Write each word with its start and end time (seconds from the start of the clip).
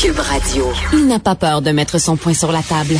Cube 0.00 0.20
Radio. 0.20 0.72
Il 0.92 1.08
n'a 1.08 1.18
pas 1.18 1.34
peur 1.34 1.60
de 1.60 1.72
mettre 1.72 1.98
son 1.98 2.16
point 2.16 2.32
sur 2.32 2.52
la 2.52 2.62
table. 2.62 2.96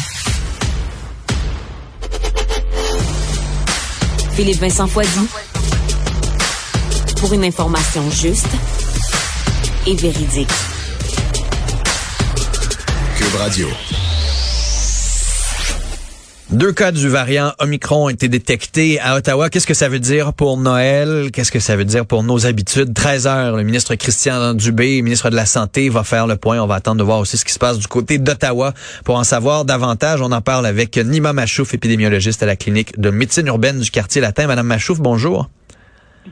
Philippe 4.32 4.58
Vincent 4.58 4.88
Foisy. 4.88 5.28
Pour 7.20 7.32
une 7.32 7.44
information 7.44 8.02
juste 8.10 8.48
et 9.86 9.94
véridique. 9.94 10.50
Cube 13.16 13.34
Radio. 13.36 13.68
Deux 16.50 16.72
cas 16.72 16.92
du 16.92 17.10
variant 17.10 17.52
Omicron 17.58 18.06
ont 18.06 18.08
été 18.08 18.30
détectés 18.30 18.98
à 19.00 19.16
Ottawa. 19.16 19.50
Qu'est-ce 19.50 19.66
que 19.66 19.74
ça 19.74 19.90
veut 19.90 19.98
dire 19.98 20.32
pour 20.32 20.56
Noël? 20.56 21.28
Qu'est-ce 21.30 21.52
que 21.52 21.60
ça 21.60 21.76
veut 21.76 21.84
dire 21.84 22.06
pour 22.06 22.22
nos 22.22 22.46
habitudes? 22.46 22.94
13 22.94 23.26
heures, 23.26 23.56
le 23.56 23.64
ministre 23.64 23.94
Christian 23.96 24.54
Dubé, 24.54 25.02
ministre 25.02 25.28
de 25.28 25.36
la 25.36 25.44
Santé, 25.44 25.90
va 25.90 26.04
faire 26.04 26.26
le 26.26 26.36
point. 26.36 26.58
On 26.58 26.66
va 26.66 26.76
attendre 26.76 26.96
de 26.96 27.04
voir 27.04 27.18
aussi 27.18 27.36
ce 27.36 27.44
qui 27.44 27.52
se 27.52 27.58
passe 27.58 27.78
du 27.78 27.86
côté 27.86 28.16
d'Ottawa 28.16 28.72
pour 29.04 29.16
en 29.16 29.24
savoir 29.24 29.66
davantage. 29.66 30.22
On 30.22 30.32
en 30.32 30.40
parle 30.40 30.64
avec 30.64 30.96
Nima 30.96 31.34
Machouf, 31.34 31.74
épidémiologiste 31.74 32.42
à 32.42 32.46
la 32.46 32.56
clinique 32.56 32.98
de 32.98 33.10
médecine 33.10 33.46
urbaine 33.48 33.80
du 33.80 33.90
quartier 33.90 34.22
latin. 34.22 34.46
Madame 34.46 34.68
Machouf, 34.68 35.00
bonjour. 35.00 35.50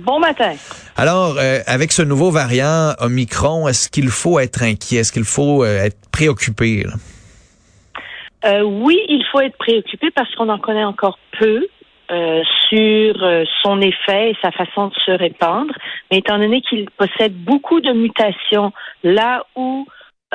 Bon 0.01 0.19
matin. 0.19 0.55
Alors, 0.97 1.37
euh, 1.39 1.61
avec 1.67 1.93
ce 1.93 2.01
nouveau 2.01 2.31
variant 2.31 2.95
Omicron, 3.01 3.69
est-ce 3.69 3.91
qu'il 3.91 4.09
faut 4.09 4.39
être 4.39 4.63
inquiet? 4.63 5.01
Est-ce 5.01 5.13
qu'il 5.13 5.25
faut 5.25 5.63
euh, 5.63 5.85
être 5.85 5.99
préoccupé? 6.11 6.85
Là? 6.85 6.95
Euh, 8.47 8.63
oui, 8.63 9.01
il 9.09 9.25
faut 9.27 9.41
être 9.41 9.57
préoccupé 9.59 10.11
parce 10.11 10.33
qu'on 10.35 10.49
en 10.49 10.59
connaît 10.59 10.85
encore 10.85 11.19
peu 11.39 11.67
euh, 12.13 12.43
sur 12.69 13.25
euh, 13.25 13.45
son 13.63 13.81
effet 13.81 14.31
et 14.31 14.37
sa 14.41 14.53
façon 14.53 14.89
de 14.89 14.95
se 15.05 15.11
répandre. 15.11 15.75
Mais 16.11 16.19
étant 16.19 16.39
donné 16.39 16.61
qu'il 16.61 16.89
possède 16.91 17.35
beaucoup 17.35 17.81
de 17.81 17.93
mutations 17.93 18.73
là 19.03 19.45
où 19.57 19.87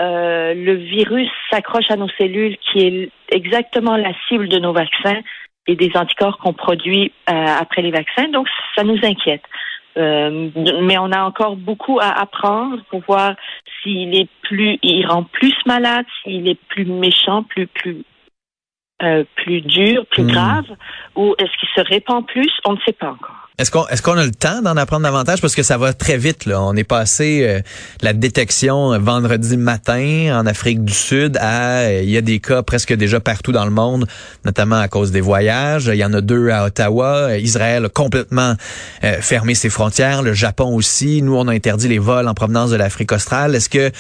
le 0.04 0.74
virus 0.74 1.30
s'accroche 1.52 1.92
à 1.92 1.96
nos 1.96 2.10
cellules, 2.18 2.58
qui 2.58 2.80
est 2.80 3.12
exactement 3.30 3.98
la 3.98 4.14
cible 4.28 4.48
de 4.48 4.58
nos 4.58 4.74
vaccins 4.74 5.20
et 5.68 5.76
des 5.76 5.92
anticorps 5.94 6.40
qu'on 6.40 6.54
produit 6.54 7.12
après 7.28 7.84
les 7.84 7.92
vaccins, 7.92 8.28
donc 8.30 8.48
ça 8.76 8.84
nous 8.84 8.98
inquiète. 9.04 9.44
Mais 9.96 10.98
on 10.98 11.12
a 11.12 11.24
encore 11.24 11.56
beaucoup 11.56 12.00
à 12.00 12.10
apprendre 12.10 12.84
pour 12.90 13.02
voir 13.02 13.36
s'il 13.82 14.16
est 14.16 14.30
plus, 14.44 14.80
il 14.84 15.06
rend 15.06 15.24
plus 15.24 15.56
malade, 15.66 16.06
s'il 16.24 16.48
est 16.48 16.60
plus 16.70 16.86
méchant, 16.86 17.44
plus 17.44 17.68
plus 17.68 18.04
euh, 19.04 19.24
plus 19.36 19.62
dur, 19.62 20.06
plus 20.06 20.24
hmm. 20.24 20.32
grave, 20.32 20.66
ou 21.16 21.34
est-ce 21.40 21.58
qu'il 21.60 21.70
se 21.76 21.82
répand 21.82 22.26
plus? 22.26 22.52
On 22.66 22.74
ne 22.74 22.80
sait 22.86 22.94
pas 22.94 23.12
encore. 23.12 23.41
Est-ce 23.62 24.02
qu'on 24.02 24.18
a 24.18 24.26
le 24.26 24.32
temps 24.32 24.64
d'en 24.64 24.76
apprendre 24.76 25.04
davantage? 25.04 25.40
Parce 25.40 25.54
que 25.54 25.62
ça 25.62 25.78
va 25.78 25.94
très 25.94 26.18
vite 26.18 26.48
là. 26.48 26.60
On 26.64 26.76
est 26.76 26.84
passé 26.84 27.44
euh, 27.44 27.62
la 28.02 28.14
détection 28.14 28.98
vendredi 29.00 29.56
matin 29.56 30.40
en 30.40 30.48
Afrique 30.48 30.84
du 30.84 30.94
Sud 30.94 31.38
à 31.40 31.82
euh, 31.82 32.02
il 32.02 32.10
y 32.10 32.18
a 32.18 32.22
des 32.22 32.40
cas 32.40 32.64
presque 32.64 32.92
déjà 32.94 33.20
partout 33.20 33.52
dans 33.52 33.66
le 33.66 33.70
monde, 33.70 34.08
notamment 34.46 34.80
à 34.80 34.88
cause 34.88 35.12
des 35.12 35.22
voyages. 35.22 35.92
Il 35.94 36.00
y 36.00 36.04
en 36.04 36.12
a 36.14 36.22
deux 36.22 36.50
à 36.50 36.66
Ottawa. 36.66 37.38
Israël 37.38 37.86
a 37.86 37.90
complètement 37.90 38.56
euh, 39.04 39.22
fermé 39.22 39.54
ses 39.54 39.70
frontières. 39.70 40.24
Le 40.24 40.34
Japon 40.34 40.74
aussi. 40.74 41.22
Nous, 41.22 41.36
on 41.36 41.48
a 41.48 41.54
interdit 41.54 41.88
les 41.88 42.00
vols 42.00 42.28
en 42.28 42.34
provenance 42.34 42.72
de 42.72 42.78
l'Afrique 42.78 43.12
australe. 43.12 43.54
Est-ce 43.54 43.70
que 43.70 43.92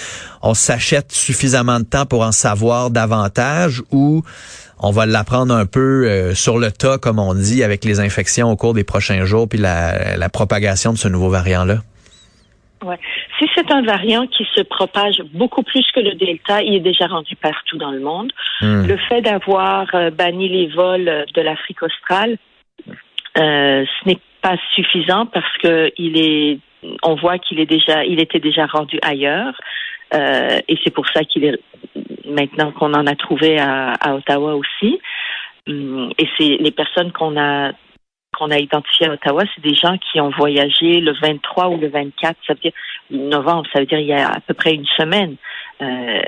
on 0.42 0.56
s'achète 0.56 1.12
suffisamment 1.12 1.80
de 1.80 1.86
temps 1.86 2.08
pour 2.08 2.24
en 2.24 2.32
savoir 2.32 2.90
davantage 2.90 3.84
ou 3.92 4.24
on 4.82 4.92
va 4.92 5.06
l'apprendre 5.06 5.54
un 5.54 5.66
peu 5.66 6.06
euh, 6.06 6.34
sur 6.34 6.58
le 6.58 6.72
tas, 6.72 6.98
comme 6.98 7.20
on 7.20 7.34
dit, 7.34 7.64
avec 7.64 7.86
les 7.86 8.00
infections 8.00 8.50
au 8.50 8.56
cours 8.56 8.74
des 8.74 8.84
prochains 8.84 9.24
jours, 9.26 9.48
puis 9.48 9.60
la, 9.60 10.30
propagation 10.30 10.92
de 10.92 10.98
ce 10.98 11.08
nouveau 11.08 11.30
variant-là? 11.30 11.76
Ouais. 12.84 12.98
Si 13.38 13.46
c'est 13.54 13.72
un 13.72 13.84
variant 13.84 14.26
qui 14.26 14.44
se 14.56 14.62
propage 14.62 15.22
beaucoup 15.34 15.62
plus 15.62 15.86
que 15.94 16.00
le 16.00 16.16
Delta, 16.16 16.64
il 16.64 16.74
est 16.74 16.80
déjà 16.80 17.06
rendu 17.06 17.36
partout 17.36 17.78
dans 17.78 17.92
le 17.92 18.00
monde. 18.00 18.32
Hmm. 18.62 18.88
Le 18.88 18.98
fait 18.98 19.22
d'avoir 19.22 19.86
euh, 19.94 20.10
banni 20.10 20.50
les 20.50 20.68
vols 20.68 21.26
de 21.32 21.42
l'Afrique 21.42 21.84
australe, 21.84 22.38
euh, 23.38 23.86
ce 23.86 24.10
n'est 24.10 24.20
pas 24.42 24.56
suffisant 24.74 25.28
parce 25.28 25.58
que 25.62 25.92
il 25.98 26.18
est, 26.18 26.60
on 27.04 27.14
voit 27.14 27.38
qu'il 27.38 27.60
est 27.60 27.68
déjà, 27.68 28.04
il 28.04 28.20
était 28.20 28.40
déjà 28.40 28.66
rendu 28.66 28.98
ailleurs, 29.04 29.54
et 30.14 30.78
c'est 30.84 30.94
pour 30.94 31.08
ça 31.08 31.24
qu'il 31.24 31.46
est 31.46 31.58
maintenant 32.32 32.72
qu'on 32.72 32.94
en 32.94 33.08
a 33.08 33.16
trouvé 33.16 33.60
à, 33.60 34.16
Ottawa 34.16 34.56
aussi. 34.56 35.00
Hum, 35.68 36.12
et 36.18 36.28
c'est 36.38 36.58
les 36.60 36.72
personnes 36.72 37.12
qu'on 37.12 37.40
a 37.40 37.72
qu'on 38.38 38.50
a 38.50 38.58
identifiées 38.58 39.08
à 39.08 39.12
Ottawa, 39.12 39.44
c'est 39.54 39.62
des 39.62 39.76
gens 39.76 39.98
qui 39.98 40.22
ont 40.22 40.30
voyagé 40.30 41.02
le 41.02 41.14
23 41.22 41.68
ou 41.68 41.78
le 41.78 41.90
24, 41.90 42.38
ça 42.48 42.54
veut 42.54 42.60
dire 42.60 42.72
novembre, 43.10 43.68
ça 43.74 43.82
veut 43.82 43.86
dire 43.86 44.00
il 44.00 44.08
y 44.08 44.14
a 44.14 44.30
à 44.30 44.40
peu 44.40 44.54
près 44.54 44.74
une 44.74 44.86
semaine. 44.98 45.36
Euh, 45.82 46.22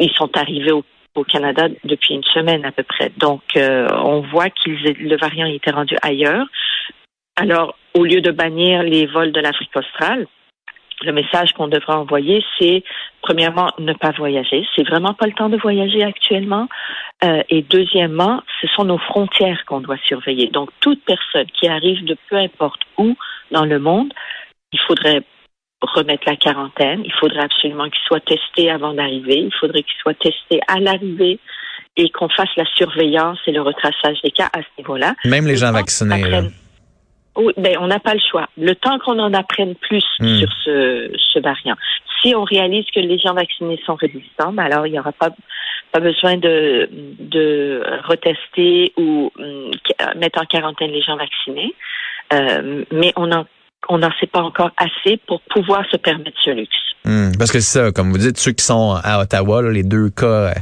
ils 0.00 0.12
sont 0.16 0.36
arrivés 0.36 0.72
au, 0.72 0.84
Canada 1.28 1.68
depuis 1.84 2.14
une 2.14 2.24
semaine 2.24 2.64
à 2.64 2.72
peu 2.72 2.82
près. 2.82 3.12
Donc, 3.18 3.42
euh, 3.54 3.86
on 3.92 4.22
voit 4.22 4.48
que 4.48 4.70
le 4.70 5.16
variant 5.18 5.44
était 5.44 5.70
rendu 5.70 5.94
ailleurs. 6.00 6.46
Alors, 7.36 7.76
au 7.92 8.04
lieu 8.04 8.22
de 8.22 8.30
bannir 8.30 8.82
les 8.82 9.04
vols 9.04 9.32
de 9.32 9.40
l'Afrique 9.40 9.76
australe, 9.76 10.26
le 11.02 11.12
message 11.12 11.52
qu'on 11.52 11.68
devrait 11.68 11.94
envoyer, 11.94 12.44
c'est 12.58 12.82
premièrement 13.22 13.70
ne 13.78 13.92
pas 13.92 14.12
voyager. 14.12 14.66
C'est 14.74 14.86
vraiment 14.86 15.14
pas 15.14 15.26
le 15.26 15.32
temps 15.32 15.48
de 15.48 15.56
voyager 15.56 16.02
actuellement. 16.02 16.68
Euh, 17.24 17.42
et 17.48 17.62
deuxièmement, 17.62 18.42
ce 18.60 18.66
sont 18.68 18.84
nos 18.84 18.98
frontières 18.98 19.64
qu'on 19.66 19.80
doit 19.80 19.98
surveiller. 20.04 20.48
Donc 20.48 20.70
toute 20.80 21.02
personne 21.04 21.46
qui 21.58 21.68
arrive 21.68 22.04
de 22.04 22.16
peu 22.28 22.36
importe 22.36 22.80
où 22.98 23.16
dans 23.50 23.64
le 23.64 23.78
monde, 23.78 24.12
il 24.72 24.80
faudrait 24.86 25.22
remettre 25.82 26.24
la 26.26 26.36
quarantaine. 26.36 27.02
Il 27.04 27.12
faudrait 27.12 27.44
absolument 27.44 27.88
qu'il 27.88 28.00
soit 28.06 28.24
testé 28.24 28.70
avant 28.70 28.94
d'arriver. 28.94 29.38
Il 29.38 29.54
faudrait 29.58 29.82
qu'il 29.82 29.98
soit 30.00 30.18
testé 30.18 30.60
à 30.68 30.78
l'arrivée 30.78 31.38
et 31.96 32.10
qu'on 32.10 32.28
fasse 32.28 32.50
la 32.56 32.64
surveillance 32.76 33.38
et 33.46 33.52
le 33.52 33.62
retraçage 33.62 34.20
des 34.22 34.30
cas 34.30 34.48
à 34.52 34.60
ce 34.60 34.68
niveau-là. 34.78 35.14
Même 35.24 35.46
les 35.46 35.56
gens 35.56 35.72
vaccinés. 35.72 36.50
Oui, 37.36 37.52
ben, 37.56 37.76
on 37.80 37.86
n'a 37.86 38.00
pas 38.00 38.14
le 38.14 38.20
choix. 38.30 38.48
Le 38.58 38.74
temps 38.74 38.98
qu'on 38.98 39.18
en 39.18 39.32
apprenne 39.32 39.74
plus 39.76 40.04
hmm. 40.18 40.38
sur 40.38 40.48
ce, 40.64 41.12
ce 41.32 41.38
variant. 41.38 41.76
Si 42.20 42.34
on 42.34 42.44
réalise 42.44 42.84
que 42.94 43.00
les 43.00 43.18
gens 43.18 43.34
vaccinés 43.34 43.80
sont 43.86 43.94
résistants, 43.94 44.52
ben 44.52 44.64
alors 44.64 44.86
il 44.86 44.92
n'y 44.92 44.98
aura 44.98 45.12
pas, 45.12 45.30
pas 45.92 46.00
besoin 46.00 46.36
de, 46.36 46.88
de 47.18 47.82
retester 48.04 48.92
ou 48.96 49.32
hum, 49.38 49.70
mettre 50.16 50.40
en 50.40 50.44
quarantaine 50.44 50.90
les 50.90 51.02
gens 51.02 51.16
vaccinés. 51.16 51.74
Euh, 52.32 52.84
mais 52.92 53.12
on 53.16 53.32
en 53.32 53.46
on 53.88 53.98
n'en 53.98 54.10
sait 54.20 54.26
pas 54.26 54.42
encore 54.42 54.70
assez 54.76 55.16
pour 55.26 55.40
pouvoir 55.42 55.84
se 55.90 55.96
permettre 55.96 56.36
ce 56.44 56.50
luxe. 56.50 56.76
Hmm, 57.04 57.30
parce 57.38 57.50
que 57.50 57.60
c'est 57.60 57.78
ça, 57.78 57.92
comme 57.92 58.10
vous 58.10 58.18
dites, 58.18 58.36
ceux 58.38 58.52
qui 58.52 58.64
sont 58.64 58.94
à 59.02 59.20
Ottawa, 59.20 59.62
les 59.62 59.82
deux 59.82 60.10
cas 60.10 60.26
euh, 60.26 60.52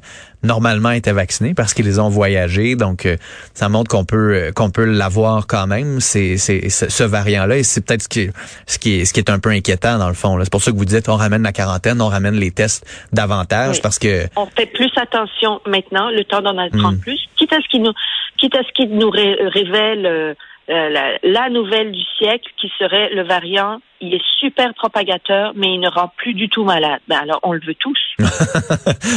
normalement 0.43 0.91
étaient 0.91 1.12
vaccinés 1.12 1.54
parce 1.54 1.75
qu'ils 1.75 1.87
les 1.87 1.99
ont 1.99 2.09
voyagés, 2.09 2.76
donc 2.76 3.06
euh, 3.06 3.16
ça 3.54 3.69
montre 3.69 3.91
qu'on 3.91 4.04
peut 4.04 4.34
euh, 4.34 4.53
qu'on 4.53 4.71
peut 4.71 4.84
l'avoir 4.84 5.47
quand 5.47 5.66
même. 5.66 6.00
C'est 6.00 6.37
c'est 6.37 6.69
ce 6.69 7.04
variant-là 7.04 7.59
et 7.59 7.62
c'est 7.62 7.84
peut-être 7.84 8.03
ce 8.03 8.09
qui 8.09 8.31
ce 8.66 8.78
qui 8.78 9.00
est 9.00 9.04
ce 9.04 9.12
qui 9.12 9.21
est 9.21 9.31
un 9.31 9.38
peu 9.38 9.50
inquiétant 9.50 9.99
dans 9.99 10.09
le 10.09 10.15
fond. 10.15 10.38
C'est 10.43 10.50
pour 10.50 10.62
ça 10.62 10.71
que 10.71 10.76
vous 10.76 10.84
dites 10.84 11.09
on 11.09 11.16
ramène 11.16 11.43
la 11.43 11.53
quarantaine, 11.53 12.00
on 12.00 12.09
ramène 12.09 12.34
les 12.34 12.50
tests 12.50 12.87
davantage 13.12 13.82
parce 13.82 13.99
que 13.99 14.26
on 14.37 14.47
fait 14.47 14.66
plus 14.66 14.91
attention 14.97 15.60
maintenant, 15.66 16.10
le 16.10 16.25
temps 16.25 16.41
d'en 16.41 16.56
apprendre 16.59 16.99
hmm. 16.99 17.00
plus, 17.00 17.20
quitte 17.37 17.53
à 17.53 17.60
ce 17.60 17.69
qui 17.69 17.81
nous 17.81 17.93
quitte 18.38 18.55
à 18.55 18.62
ce 18.62 18.72
qui 18.72 18.87
nous 18.87 19.10
révèle 19.10 20.34
euh, 20.70 21.19
la, 21.22 21.49
nouvelle 21.49 21.93
du 21.93 22.03
siècle 22.19 22.50
qui 22.60 22.70
serait 22.78 23.09
le 23.15 23.22
variant. 23.22 23.81
Il 24.00 24.14
est 24.14 24.22
super 24.38 24.72
propagateur, 24.75 25.53
mais 25.56 25.75
il 25.75 25.81
ne 25.81 25.88
rend 25.88 26.12
plus 26.16 26.34
du 26.34 26.48
tout 26.48 26.64
malade. 26.64 27.00
Ben 27.09 27.19
alors, 27.22 27.41
on 27.42 27.53
le 27.53 27.60
veut 27.66 27.75
tous. 27.75 27.98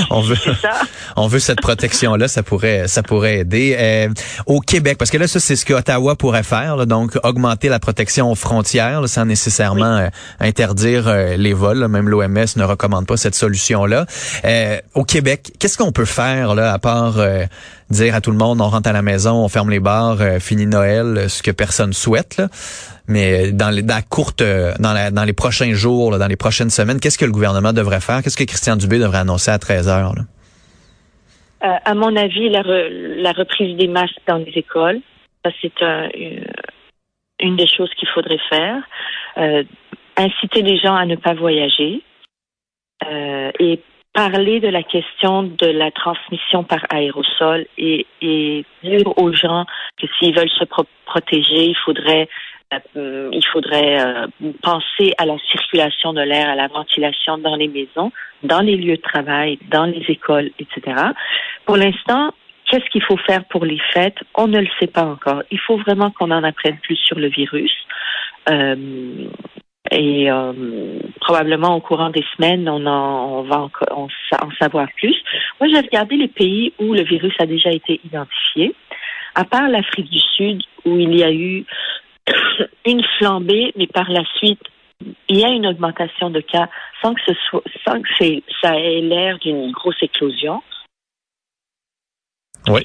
on 0.10 0.22
veut, 0.22 0.36
ça. 0.36 0.72
on 1.16 1.28
veut 1.28 1.40
cette 1.40 1.62
protection-là. 1.62 2.28
Ça 2.28 2.42
pourrait, 2.42 2.88
ça 2.88 3.04
pourrait 3.04 3.40
aider 3.40 3.76
euh, 3.78 4.10
au 4.48 4.60
Québec, 4.60 4.98
parce 4.98 5.12
que 5.12 5.18
là, 5.18 5.28
ça, 5.28 5.40
c'est 5.40 5.56
ce 5.56 5.66
que 5.66 5.74
Ottawa 5.74 6.16
pourrait 6.16 6.44
faire. 6.44 6.86
donc, 6.88 7.18
augmenter 7.24 7.70
la 7.70 7.80
protection 7.80 8.32
aux 8.32 8.36
frontières, 8.36 9.08
sans 9.08 9.26
nécessairement 9.26 9.98
euh, 9.98 10.08
interdire 10.40 11.14
les 11.38 11.54
vols. 11.54 11.88
Même 11.88 12.10
l'OMS 12.10 12.46
ne 12.56 12.64
recommande 12.64 13.06
pas 13.06 13.18
cette 13.18 13.36
solution-là. 13.36 14.06
au 14.96 15.04
Québec, 15.04 15.52
qu'est-ce 15.60 15.78
qu'on 15.78 15.92
peut 15.92 16.06
faire 16.06 16.56
là, 16.56 16.74
à 16.74 16.80
part 16.80 17.18
dire 17.92 18.16
à 18.16 18.22
tout 18.22 18.32
le 18.32 18.38
monde 18.38 18.62
on 18.62 18.70
rentre 18.70 18.90
à 18.90 18.94
la 18.94 19.02
maison, 19.02 19.44
on 19.44 19.50
ferme 19.50 19.70
les 19.70 19.80
bars, 19.80 20.18
euh, 20.22 20.40
fini 20.40 20.66
Noël, 20.66 21.30
ce 21.30 21.44
que 21.44 21.52
personne 21.52 21.94
souhaite. 21.94 22.38
Là? 22.38 22.48
Mais 23.08 23.52
dans, 23.52 23.70
les, 23.70 23.82
dans 23.82 23.96
la 23.96 24.02
courte, 24.02 24.42
euh, 24.42 24.74
dans, 24.80 25.24
les 25.26 25.34
prochains 25.34 25.74
jours, 25.74 26.18
dans 26.18 26.28
les 26.28 26.36
prochaines 26.36 26.70
semaines, 26.70 27.00
qu'est-ce 27.00 27.18
que 27.18 27.26
le 27.26 27.32
gouvernement 27.32 27.74
devrait 27.74 28.02
faire? 28.02 28.22
Qu'est-ce 28.24 28.38
que 28.38 28.44
Christian 28.44 28.76
Dubé 28.76 29.00
devrait 29.00 29.20
annoncer 29.20 29.52
à 29.52 29.60
13 29.60 29.90
heures? 29.90 30.14
Euh, 31.64 31.68
à 31.86 31.94
mon 31.94 32.16
avis, 32.16 32.50
la, 32.50 33.32
reprise 33.32 33.78
des 33.78 33.88
masques 33.88 34.22
dans 34.28 34.38
les 34.38 34.52
écoles, 34.56 35.02
ça 35.44 35.52
c'est 35.62 35.82
une 37.40 37.56
des 37.56 37.68
choses 37.68 37.90
qu'il 38.00 38.08
faudrait 38.10 38.40
faire. 38.50 38.82
inciter 40.18 40.62
les 40.62 40.78
gens 40.78 40.96
à 40.96 41.06
ne 41.06 41.16
pas 41.16 41.34
voyager 41.34 42.04
et 43.60 43.80
parler 44.14 44.60
de 44.60 44.68
la 44.68 44.84
question 44.84 45.44
de 45.44 45.68
la 45.68 45.92
transmission 45.92 46.64
par 46.64 46.86
aérosol 46.90 47.66
et, 47.78 48.06
dire 48.84 49.18
aux 49.18 49.32
gens 49.32 49.66
que 50.00 50.08
s'ils 50.18 50.36
veulent 50.36 50.50
se 50.50 50.66
protéger, 51.06 51.66
il 51.66 51.78
faudrait 51.86 52.24
euh, 52.24 52.26
il 52.96 53.46
faudrait 53.52 54.02
euh, 54.02 54.28
penser 54.62 55.14
à 55.18 55.26
la 55.26 55.38
circulation 55.52 56.14
de 56.14 56.22
l'air, 56.22 56.50
à 56.50 56.56
la 56.56 56.68
ventilation 56.68 57.38
dans 57.38 57.56
les 57.56 57.68
maisons, 57.68 58.12
dans 58.44 58.62
les 58.62 58.78
lieux 58.78 58.98
de 58.98 59.02
travail, 59.02 59.60
dans 59.70 59.86
les 59.86 60.04
écoles, 60.08 60.52
etc. 60.60 60.96
Pour 61.66 61.78
l'instant, 61.78 62.32
qu'est-ce 62.70 62.90
qu'il 62.92 63.04
faut 63.04 63.18
faire 63.18 63.44
pour 63.46 63.66
les 63.66 63.80
fêtes? 63.94 64.18
On 64.36 64.48
ne 64.48 64.60
le 64.60 64.68
sait 64.80 64.88
pas 64.88 65.06
encore. 65.06 65.44
Il 65.52 65.60
faut 65.60 65.78
vraiment 65.78 66.12
qu'on 66.12 66.32
en 66.32 66.44
apprenne 66.44 66.78
plus 66.78 66.98
sur 66.98 67.20
le 67.20 67.28
virus. 67.28 67.74
Euh, 68.50 69.28
et 69.92 70.30
probablement 71.20 71.76
au 71.76 71.82
courant 71.82 72.12
des 72.12 72.24
semaines, 72.38 72.70
on, 72.70 72.86
en, 72.86 73.40
on 73.40 73.42
va 73.42 73.68
en, 73.68 73.70
en, 73.92 74.52
savoir 74.58 74.88
plus. 74.96 75.16
Moi, 75.60 75.70
j'ai 75.70 75.82
regardé 75.82 76.16
les 76.16 76.30
pays 76.30 76.72
où 76.80 76.94
le 76.94 77.04
virus 77.04 77.34
a 77.40 77.46
déjà 77.46 77.72
été 77.72 78.00
identifié. 78.06 78.74
À 79.36 79.44
part 79.44 79.68
l'Afrique 79.68 80.10
du 80.10 80.20
Sud, 80.20 80.62
où 80.86 80.98
il 80.98 81.18
y 81.18 81.24
a 81.24 81.32
eu 81.32 81.66
une 82.86 83.04
flambée, 83.18 83.72
mais 83.76 83.88
par 83.88 84.10
la 84.10 84.24
suite, 84.36 84.62
il 85.28 85.40
y 85.40 85.46
a 85.46 85.50
une 85.50 85.68
augmentation 85.68 86.30
de 86.30 86.42
cas 86.42 86.70
sans 87.02 87.14
que 87.14 87.22
ce 87.26 87.34
soit, 87.50 87.64
sans 87.86 88.02
que 88.02 88.42
ça 88.62 88.78
ait 88.78 89.02
l'air 89.02 89.40
d'une 89.40 89.72
grosse 89.72 90.02
éclosion. 90.02 90.62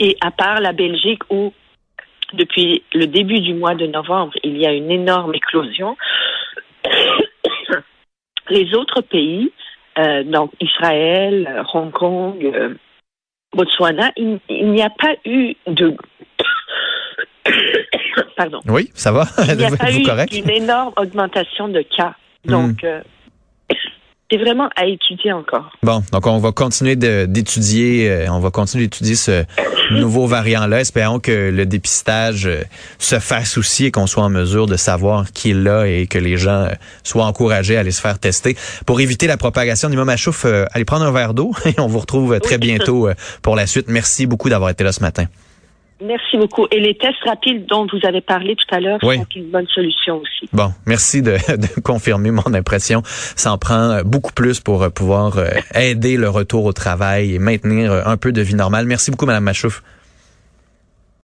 Et 0.00 0.16
à 0.20 0.30
part 0.30 0.60
la 0.60 0.72
Belgique 0.72 1.22
où, 1.30 1.52
depuis 2.32 2.82
le 2.94 3.06
début 3.06 3.40
du 3.40 3.54
mois 3.54 3.74
de 3.74 3.86
novembre, 3.86 4.32
il 4.42 4.56
y 4.56 4.66
a 4.66 4.72
une 4.72 4.90
énorme 4.90 5.34
éclosion, 5.34 5.96
les 8.48 8.74
autres 8.74 9.02
pays, 9.02 9.52
euh, 9.98 10.22
donc 10.24 10.52
Israël, 10.60 11.64
Hong 11.74 11.90
Kong, 11.90 12.42
euh, 12.44 12.74
Botswana, 13.54 14.12
il 14.16 14.40
n'y 14.48 14.82
a 14.82 14.90
pas 14.90 15.14
eu 15.24 15.54
de 15.66 15.96
Pardon. 18.36 18.60
Oui, 18.68 18.90
ça 18.94 19.12
va. 19.12 19.26
Il 19.48 19.56
n'y 19.56 19.64
a 19.64 19.70
pas 19.76 19.90
eu 19.90 20.04
une 20.32 20.50
énorme 20.50 20.92
augmentation 20.96 21.68
de 21.68 21.82
cas. 21.96 22.14
Hmm. 22.44 22.50
Donc, 22.50 22.84
euh, 22.84 23.00
c'est 24.30 24.36
vraiment 24.36 24.68
à 24.76 24.84
étudier 24.84 25.32
encore. 25.32 25.72
Bon, 25.82 26.02
donc 26.12 26.26
on 26.26 26.38
va 26.38 26.52
continuer 26.52 26.96
d'étudier, 26.96 28.10
euh, 28.10 28.26
on 28.30 28.38
va 28.38 28.50
continuer 28.50 28.84
d'étudier 28.84 29.14
ce 29.14 29.44
nouveau 29.92 30.26
variant-là. 30.26 30.80
Espérons 30.80 31.18
que 31.18 31.50
le 31.50 31.64
dépistage 31.64 32.46
euh, 32.46 32.62
se 32.98 33.18
fasse 33.18 33.56
aussi 33.56 33.86
et 33.86 33.90
qu'on 33.90 34.06
soit 34.06 34.24
en 34.24 34.28
mesure 34.28 34.66
de 34.66 34.76
savoir 34.76 35.32
qui 35.32 35.52
est 35.52 35.54
là 35.54 35.86
et 35.86 36.06
que 36.06 36.18
les 36.18 36.36
gens 36.36 36.68
soient 37.04 37.24
encouragés 37.24 37.78
à 37.78 37.80
aller 37.80 37.90
se 37.90 38.02
faire 38.02 38.18
tester. 38.18 38.54
Pour 38.84 39.00
éviter 39.00 39.26
la 39.26 39.38
propagation 39.38 39.88
du 39.88 39.96
chouf, 40.18 40.44
allez 40.44 40.84
prendre 40.84 41.06
un 41.06 41.12
verre 41.12 41.32
d'eau 41.32 41.52
et 41.64 41.80
on 41.80 41.86
vous 41.86 42.00
retrouve 42.00 42.38
très 42.40 42.58
bientôt 42.58 43.08
pour 43.40 43.56
la 43.56 43.66
suite. 43.66 43.86
Merci 43.88 44.26
beaucoup 44.26 44.50
d'avoir 44.50 44.68
été 44.68 44.84
là 44.84 44.92
ce 44.92 45.00
matin. 45.00 45.24
Merci 46.02 46.36
beaucoup. 46.36 46.66
Et 46.70 46.80
les 46.80 46.94
tests 46.96 47.22
rapides 47.24 47.66
dont 47.66 47.86
vous 47.86 48.06
avez 48.06 48.20
parlé 48.20 48.54
tout 48.54 48.74
à 48.74 48.80
l'heure 48.80 49.00
sont 49.00 49.26
une 49.34 49.50
bonne 49.50 49.66
solution 49.68 50.16
aussi. 50.16 50.48
Bon, 50.52 50.72
merci 50.84 51.22
de, 51.22 51.32
de 51.56 51.80
confirmer 51.80 52.30
mon 52.30 52.52
impression. 52.54 53.02
Ça 53.04 53.52
en 53.52 53.58
prend 53.58 54.02
beaucoup 54.04 54.32
plus 54.32 54.60
pour 54.60 54.82
euh, 54.82 54.90
pouvoir 54.90 55.38
euh, 55.38 55.48
aider 55.74 56.16
le 56.16 56.28
retour 56.28 56.64
au 56.64 56.72
travail 56.72 57.34
et 57.34 57.38
maintenir 57.38 57.92
euh, 57.92 58.02
un 58.04 58.16
peu 58.16 58.32
de 58.32 58.42
vie 58.42 58.54
normale. 58.54 58.86
Merci 58.86 59.10
beaucoup, 59.10 59.26
Madame 59.26 59.44
Machouf. 59.44 59.82